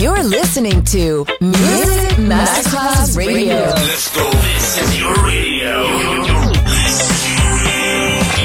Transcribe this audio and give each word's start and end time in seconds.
You're 0.00 0.22
listening 0.24 0.82
to 0.84 1.26
Music 1.42 2.16
Masterclass 2.16 3.18
Radio. 3.18 3.52
Let's 3.52 4.16
go. 4.16 4.30
This 4.30 4.80
is 4.80 4.98
your 4.98 5.12
radio. 5.26 5.84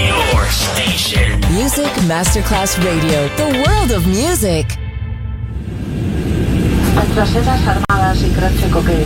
Your 0.03 0.45
station. 0.51 1.39
Music 1.53 1.93
Masterclass 2.11 2.75
Radio, 2.83 3.29
the 3.37 3.63
world 3.65 3.91
of 3.91 4.05
music. 4.05 4.67
Nuestras 6.93 7.29
sedas 7.29 7.65
armadas 7.65 8.21
y 8.21 8.29
croce 8.33 8.69
coquet. 8.69 9.05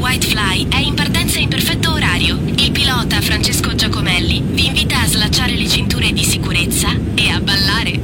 Volo 0.00 0.06
The 0.06 0.06
White 0.06 0.26
Fly 0.28 0.66
è 0.70 0.78
in 0.78 0.94
partenza 0.94 1.38
in 1.38 1.48
perfetto 1.48 1.92
orario. 1.92 2.38
Il 2.56 2.72
pilota 2.72 3.20
Francesco 3.20 3.74
Giacomelli 3.74 4.42
vi 4.42 4.66
invita 4.66 5.02
a 5.02 5.06
slacciare 5.06 5.54
le 5.54 5.68
cinture 5.68 6.10
di 6.12 6.24
sicurezza 6.24 6.88
e 7.14 7.28
a 7.28 7.38
ballare. 7.38 8.00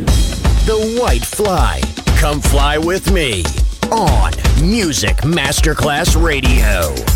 The 0.67 0.99
White 0.99 1.25
Fly. 1.25 1.81
Come 2.21 2.41
fly 2.43 2.77
with 2.77 3.09
me 3.11 3.43
on 3.89 4.31
Music 4.61 5.25
Masterclass 5.25 6.15
Radio. 6.17 7.16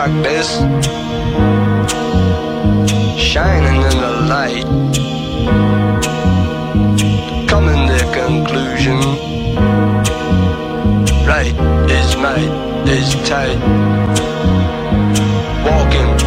darkness, 0.00 0.56
shining 3.20 3.82
in 3.82 3.96
the 4.04 4.12
light, 4.32 4.64
coming 7.46 7.86
to 7.86 8.00
conclusion. 8.14 8.98
Right 11.28 11.54
is 11.90 12.16
night 12.16 12.88
is 12.88 13.14
tight, 13.28 13.60
walking. 15.66 16.19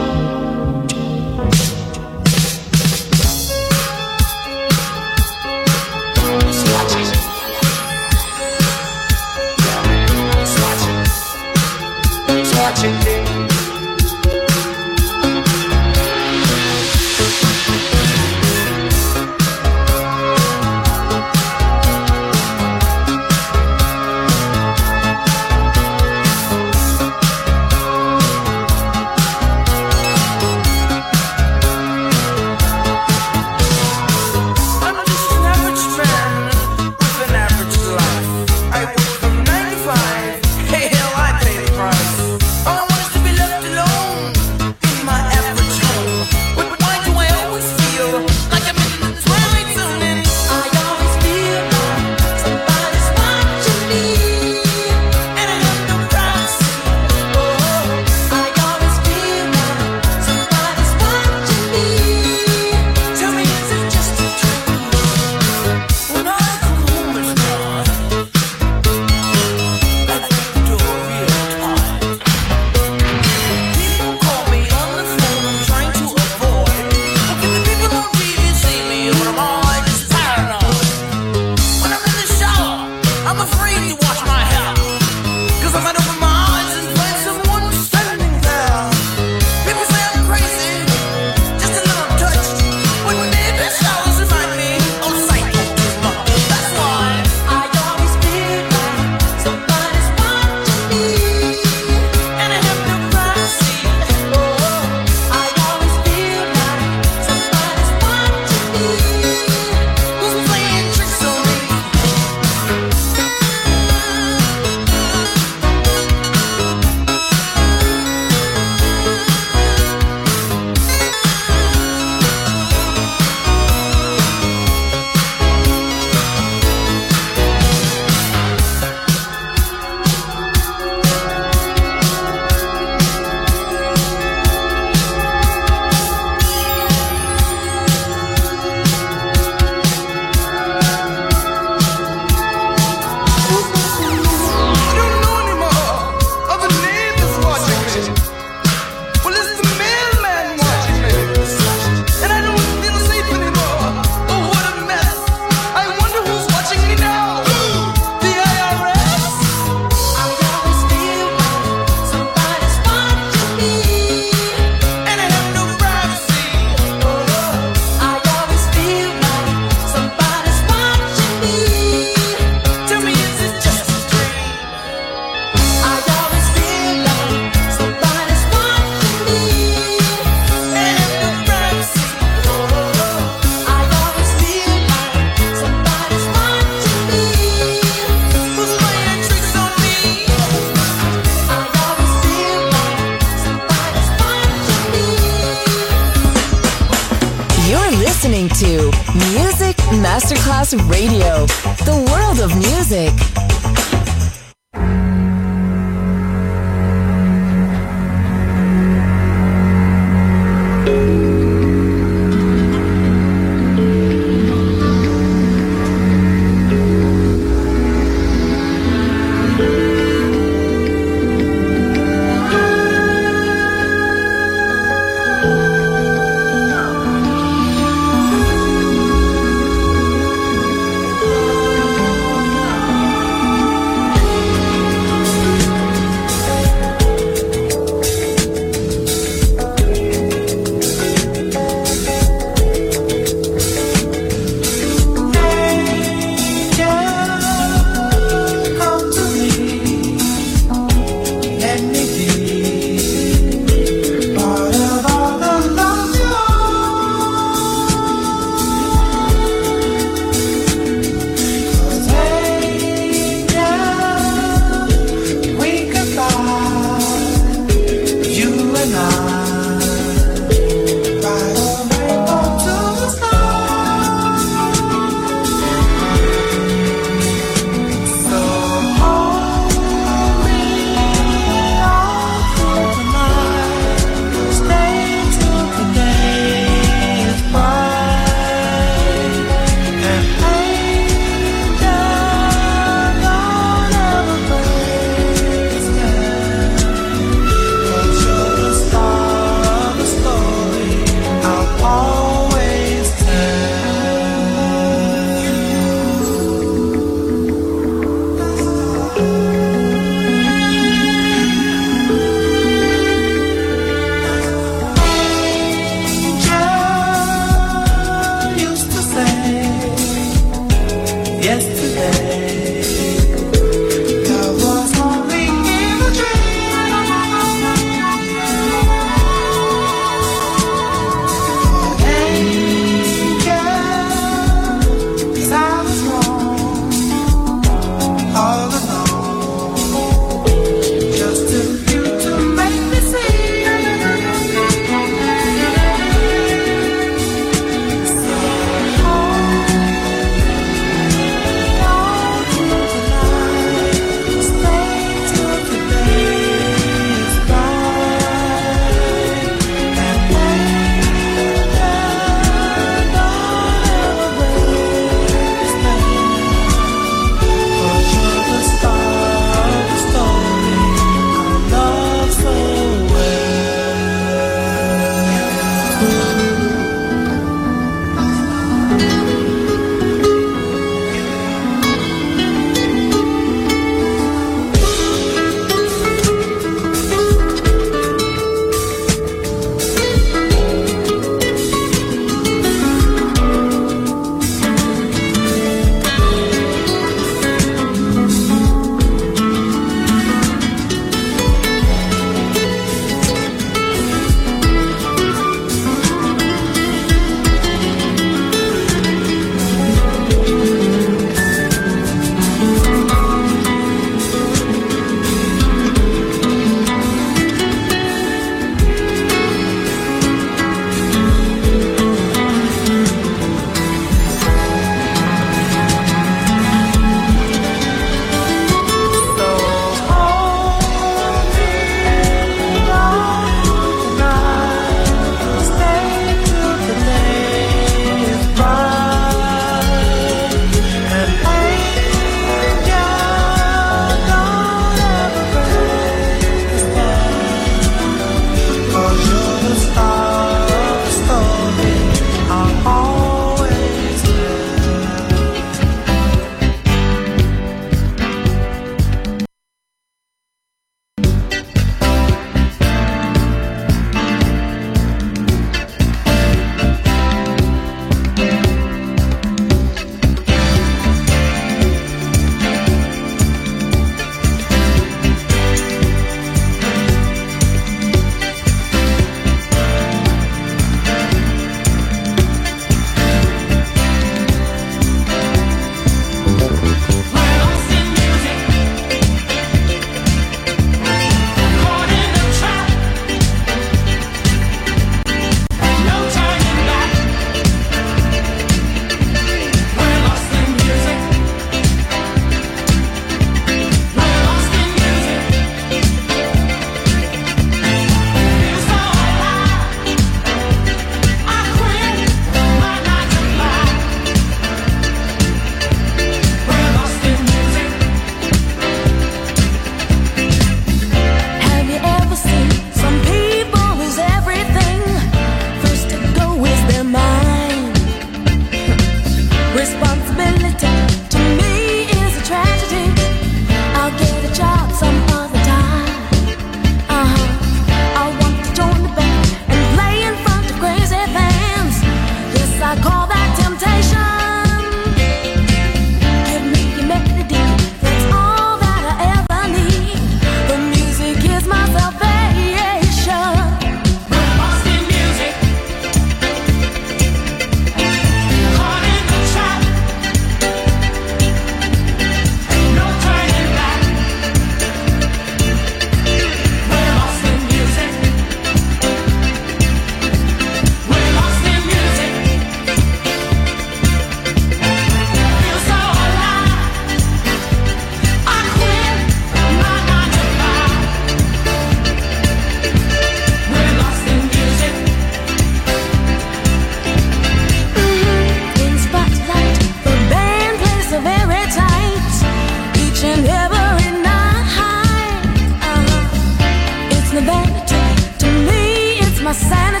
a 599.51 599.53
sign 599.53 600.00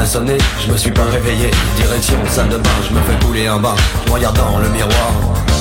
Je 0.00 0.72
me 0.72 0.76
suis 0.76 0.92
pas 0.92 1.04
réveillé 1.04 1.50
Direction 1.76 2.16
salle 2.30 2.48
de 2.48 2.56
bain, 2.56 2.70
je 2.88 2.94
me 2.94 3.00
fais 3.00 3.26
couler 3.26 3.48
un 3.48 3.58
bain 3.58 3.74
dans 4.06 4.58
le 4.58 4.68
miroir, 4.68 5.12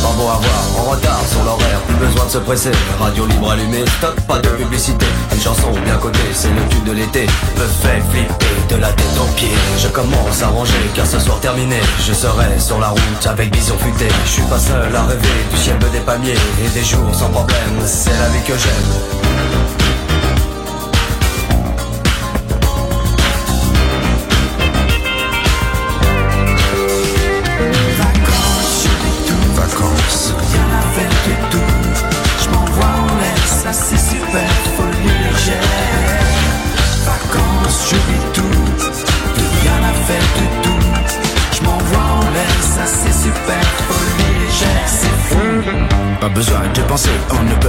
pas 0.01 0.11
beau 0.15 0.29
à 0.29 0.39
voir 0.39 0.79
En 0.79 0.91
retard 0.91 1.21
sur 1.29 1.43
l'horaire, 1.43 1.79
plus 1.87 1.95
besoin 1.95 2.25
de 2.25 2.29
se 2.29 2.37
presser. 2.37 2.71
Radio 2.99 3.25
libre 3.25 3.51
allumée, 3.51 3.83
stop, 3.97 4.19
pas 4.27 4.39
de 4.39 4.49
publicité. 4.49 5.05
Une 5.33 5.41
chanson 5.41 5.71
bien 5.83 5.95
cotée, 5.97 6.19
c'est 6.33 6.49
le 6.49 6.67
tube 6.69 6.83
de 6.85 6.91
l'été. 6.93 7.25
Me 7.57 7.65
fait 7.65 8.01
flipper 8.11 8.75
de 8.75 8.75
la 8.79 8.89
tête 8.93 9.17
aux 9.19 9.33
pieds. 9.35 9.49
Je 9.79 9.87
commence 9.87 10.41
à 10.41 10.47
ranger, 10.47 10.73
car 10.95 11.05
ce 11.05 11.19
soir 11.19 11.39
terminé. 11.39 11.79
Je 12.05 12.13
serai 12.13 12.59
sur 12.59 12.79
la 12.79 12.89
route 12.89 13.27
avec 13.27 13.51
bison 13.51 13.75
futé 13.77 14.07
Je 14.25 14.31
suis 14.31 14.43
pas 14.43 14.59
seul 14.59 14.95
à 14.95 15.03
rêver 15.03 15.27
du 15.51 15.57
ciel 15.57 15.77
des 15.91 15.99
palmiers 15.99 16.35
Et 16.63 16.69
des 16.69 16.83
jours 16.83 17.13
sans 17.13 17.29
problème, 17.29 17.81
c'est 17.85 18.17
la 18.17 18.29
vie 18.29 18.43
que 18.45 18.53
j'aime 18.57 19.76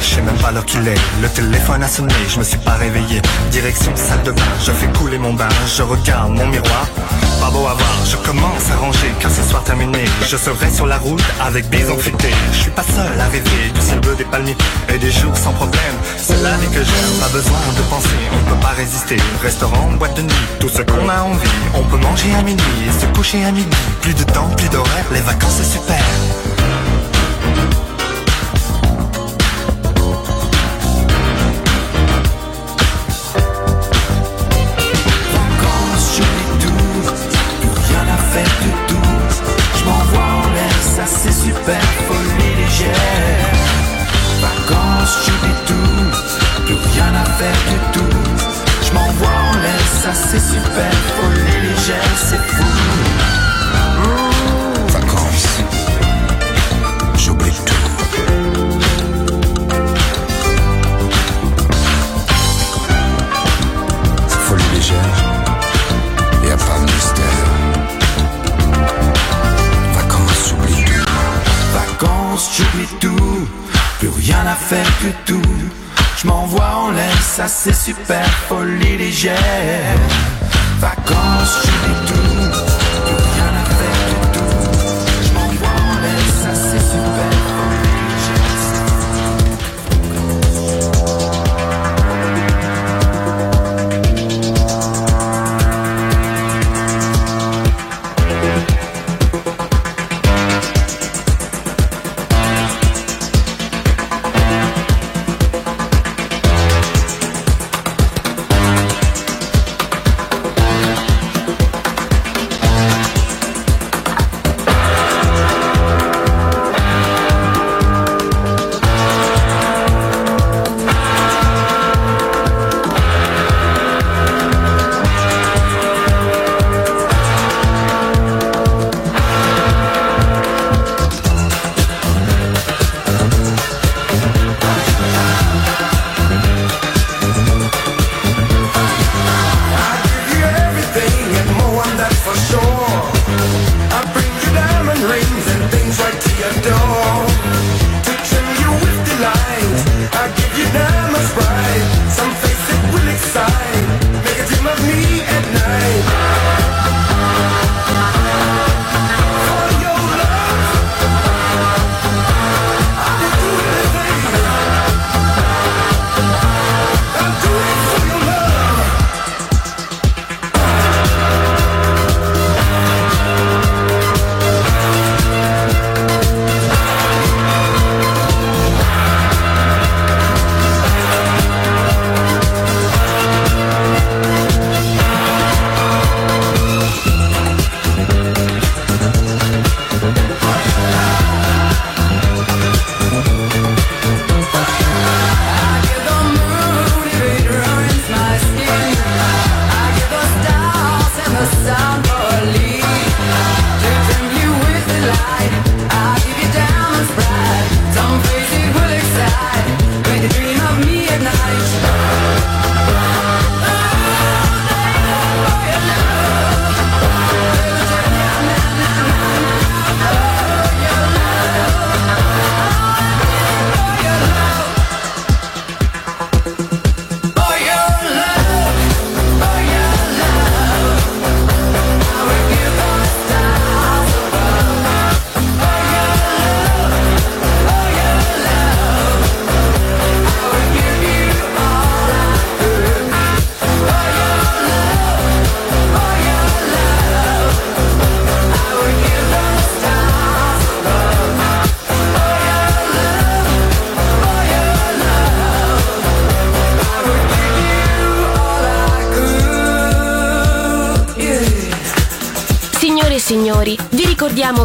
Je 0.00 0.14
sais 0.14 0.22
même 0.22 0.36
pas 0.36 0.50
l'heure 0.50 0.64
qu'il 0.64 0.86
est. 0.86 1.00
Le 1.22 1.28
téléphone 1.28 1.82
a 1.82 1.88
sonné, 1.88 2.14
je 2.28 2.38
me 2.38 2.44
suis 2.44 2.58
pas 2.58 2.74
réveillé. 2.74 3.20
Direction 3.50 3.92
salle 3.94 4.22
de 4.22 4.32
bain, 4.32 4.42
je 4.64 4.72
fais 4.72 4.86
couler 4.98 5.18
mon 5.18 5.32
bain, 5.34 5.48
je 5.66 5.82
regarde 5.82 6.32
mon 6.32 6.46
miroir. 6.46 6.86
Pas 7.40 7.50
beau 7.50 7.66
à 7.66 7.74
voir, 7.74 7.98
je 8.04 8.16
commence 8.16 8.70
à 8.72 8.76
ranger 8.76 9.12
car 9.20 9.30
ce 9.30 9.42
soir 9.42 9.62
terminé. 9.62 10.04
Je 10.26 10.36
serai 10.36 10.70
sur 10.70 10.86
la 10.86 10.98
route 10.98 11.22
avec 11.40 11.68
bison 11.68 11.96
futé. 11.96 12.30
Je 12.52 12.58
suis 12.58 12.70
pas 12.70 12.82
seul 12.82 13.20
à 13.20 13.26
rêver 13.26 13.70
du 13.74 13.80
ciel 13.80 14.00
des 14.16 14.24
palmiers 14.24 14.56
et 14.88 14.98
des 14.98 15.10
jours 15.10 15.36
sans 15.36 15.52
problème. 15.52 15.96
C'est 16.16 16.40
la 16.42 16.56
vie 16.56 16.68
que 16.68 16.82
j'aime, 16.82 17.14
pas 17.20 17.28
besoin 17.28 17.58
de 17.76 17.82
penser, 17.88 18.18
on 18.32 18.50
peut 18.50 18.60
pas 18.60 18.74
résister. 18.76 19.16
Restaurant, 19.42 19.90
boîte 19.98 20.16
de 20.16 20.22
nuit, 20.22 20.46
tout 20.60 20.68
ce 20.68 20.82
qu'on 20.82 21.08
a 21.08 21.22
envie. 21.22 21.48
On 21.74 21.82
peut 21.84 21.98
manger 21.98 22.34
à 22.34 22.42
minuit 22.42 22.62
et 22.86 23.00
se 23.00 23.06
coucher 23.14 23.44
à 23.44 23.52
midi. 23.52 23.76
Plus 24.02 24.14
de 24.14 24.24
temps, 24.24 24.48
plus 24.56 24.68
d'horaire, 24.68 25.06
les 25.12 25.20
vacances 25.20 25.58
c'est 25.58 25.78
super. 25.78 26.04
C'est 50.30 50.40
super, 50.40 50.92
folie 51.16 51.68
légère, 51.68 52.16
c'est 52.16 52.36
fou. 52.36 52.64
Vacances, 54.88 55.58
j'oublie 57.16 57.50
tout. 57.64 57.88
Folie 64.28 64.62
légère, 64.74 65.18
y 66.44 66.50
a 66.50 66.56
pas 66.56 66.78
de 66.78 66.84
mystère. 66.92 67.46
Vacances, 69.94 70.42
j'oublie 70.50 70.84
tout. 70.84 71.10
Vacances, 71.72 72.50
j'oublie 72.54 72.88
tout, 73.00 73.48
plus 73.98 74.10
rien 74.10 74.44
à 74.46 74.54
faire 74.54 74.90
du 75.00 75.10
tout. 75.24 75.37
Ça 77.38 77.46
c'est 77.46 77.72
super, 77.72 78.26
folie 78.48 78.96
légère. 78.96 79.96
Vacances, 80.80 81.67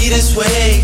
Be 0.00 0.08
this 0.08 0.34
way. 0.34 0.80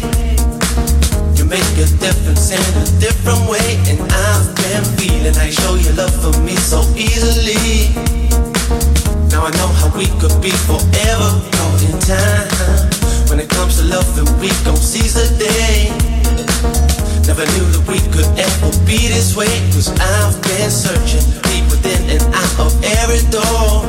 You 1.37 1.45
make 1.49 1.73
a 1.81 1.89
difference 2.05 2.53
in 2.53 2.61
a 2.61 2.85
different 3.01 3.49
way, 3.49 3.81
and 3.89 3.99
I've 4.12 4.49
been 4.61 4.85
feeling 5.01 5.35
I 5.41 5.49
show 5.49 5.75
your 5.75 5.95
love 5.95 6.12
for 6.12 6.37
me 6.45 6.55
so 6.57 6.85
easily. 6.93 7.97
Now 9.33 9.49
I 9.49 9.51
know 9.57 9.71
how 9.81 9.89
we 9.97 10.07
could 10.21 10.37
be 10.45 10.53
forever 10.69 11.29
caught 11.57 11.81
in 11.89 11.97
time. 12.05 12.49
When 13.29 13.41
it 13.41 13.49
comes 13.49 13.81
to 13.81 13.85
love, 13.89 14.05
then 14.17 14.29
we 14.39 14.49
gon' 14.64 14.77
seize 14.77 15.14
the 15.14 15.29
day. 15.41 15.89
Never 17.25 17.45
knew 17.57 17.67
that 17.73 17.85
we 17.89 17.99
could 18.12 18.29
ever 18.37 18.71
be 18.85 19.09
this 19.09 19.35
way. 19.35 19.53
Cause 19.73 19.89
I've 19.97 20.37
been 20.45 20.71
searching 20.71 21.25
deep 21.49 21.64
within 21.73 22.21
and 22.21 22.25
out 22.37 22.69
of 22.69 22.73
every 23.01 23.25
door. 23.33 23.89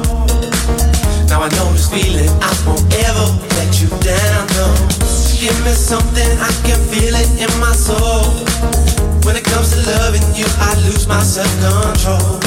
Now 1.28 1.44
I 1.44 1.50
know 1.60 1.68
this 1.76 1.92
feeling, 1.92 2.32
I 2.40 2.52
won't 2.66 2.88
ever 3.04 3.28
let 3.60 3.82
you 3.82 3.90
down, 4.00 4.48
no. 4.56 4.97
Give 5.38 5.54
me 5.64 5.72
something, 5.72 6.32
I 6.42 6.50
can 6.66 6.82
feel 6.90 7.14
it 7.14 7.30
in 7.38 7.60
my 7.62 7.72
soul. 7.72 8.26
When 9.22 9.36
it 9.36 9.46
comes 9.46 9.70
to 9.70 9.78
loving 9.86 10.26
you, 10.34 10.50
I 10.58 10.74
lose 10.90 11.06
my 11.08 11.22
self-control. 11.22 12.42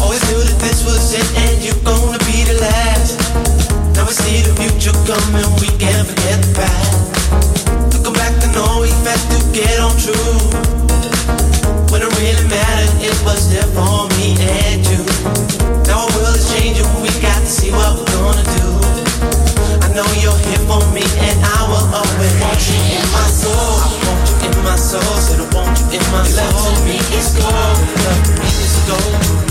Always 0.00 0.24
knew 0.32 0.40
that 0.40 0.56
this 0.64 0.80
was 0.88 1.12
it 1.12 1.28
and 1.44 1.60
you're 1.60 1.76
gonna 1.84 2.16
be 2.24 2.40
the 2.48 2.56
last. 2.56 3.20
Now 3.92 4.08
we 4.08 4.16
see 4.16 4.40
the 4.40 4.56
future 4.56 4.96
coming, 5.04 5.44
we 5.60 5.68
can't 5.76 6.08
forget 6.08 6.40
the 6.40 6.56
past. 6.56 7.92
Looking 7.92 8.16
back, 8.16 8.32
I 8.40 8.48
know 8.56 8.80
we 8.80 8.88
had 9.04 9.20
to 9.20 9.38
get 9.52 9.76
on 9.76 9.92
true. 10.00 10.40
When 11.92 12.00
it 12.00 12.08
really 12.16 12.48
mattered, 12.48 12.96
it 13.04 13.16
was 13.28 13.52
there 13.52 13.68
for 13.76 13.95
soul, 25.02 25.16
said 25.18 25.40
I 25.40 25.54
want 25.54 25.78
you 25.80 25.98
in 25.98 26.04
my 26.12 26.24
soul. 26.24 26.46
Love 26.46 26.78
to 26.78 26.84
me 26.84 26.96
is 27.16 27.34
gold, 27.36 27.52
love 28.04 28.28
me 28.38 28.46
is 28.46 28.76
gold, 28.88 29.45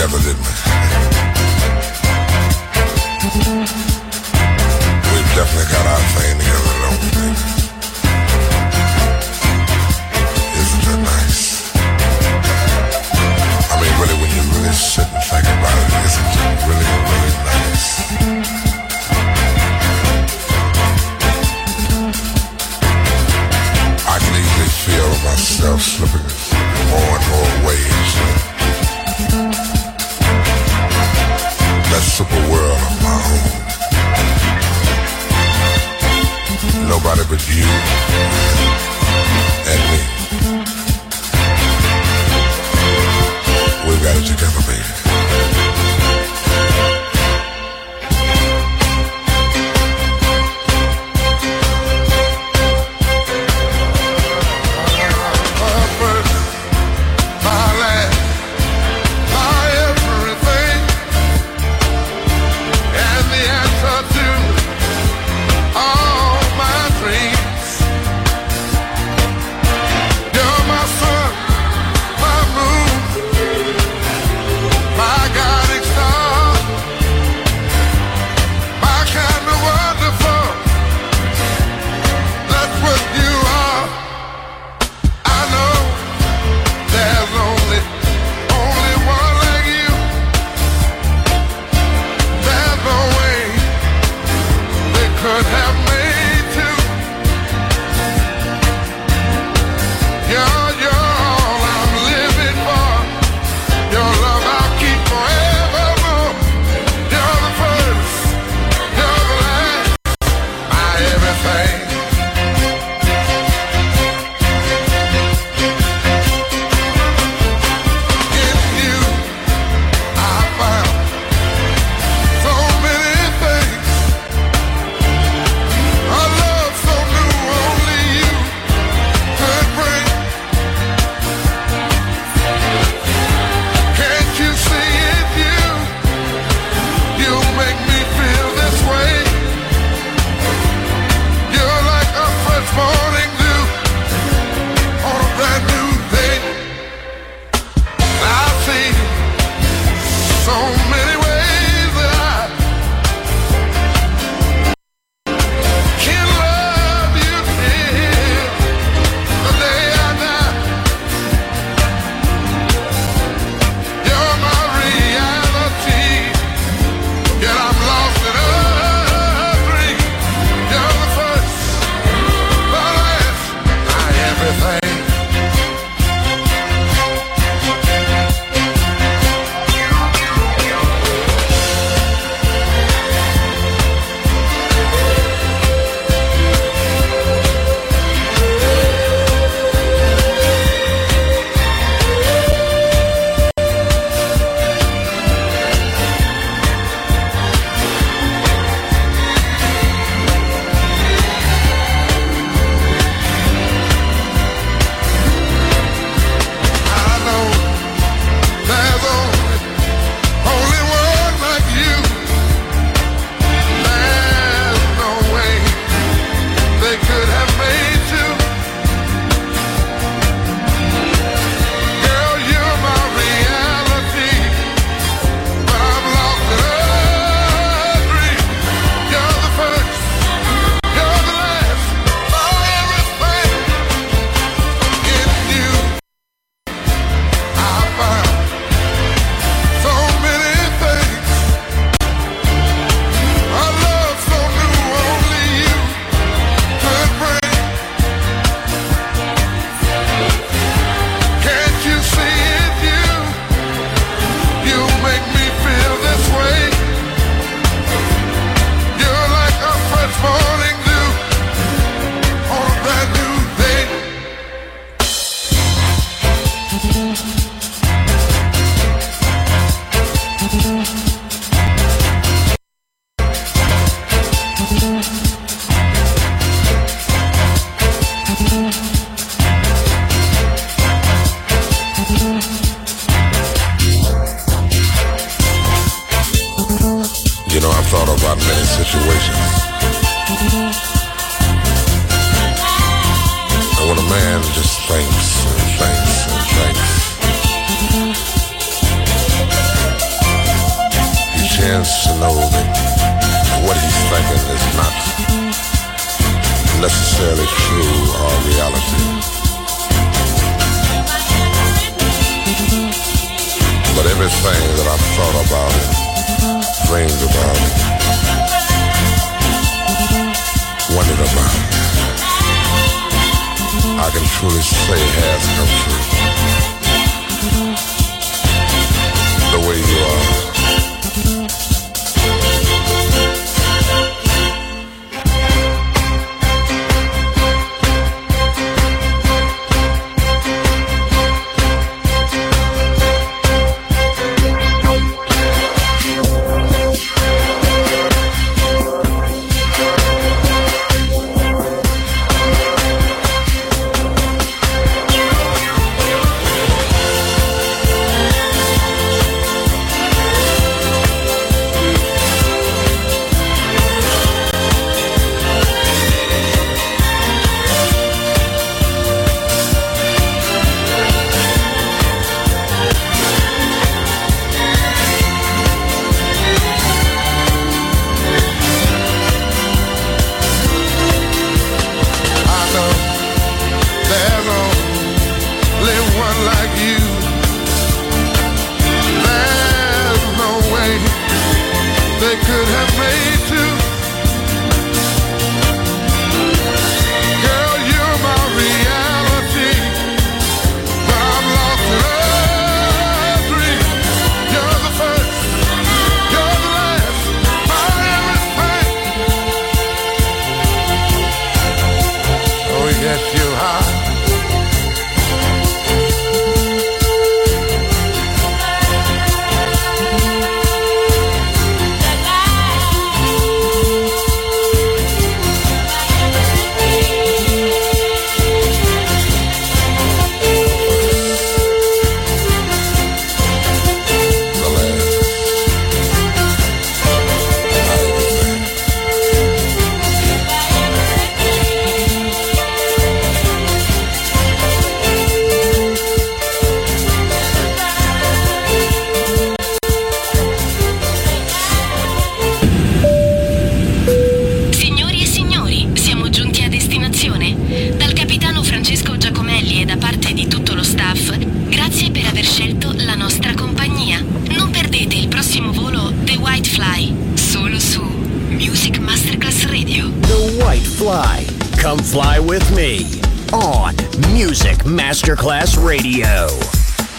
together, 0.00 0.18
didn't 0.22 0.40
we? 0.40 0.79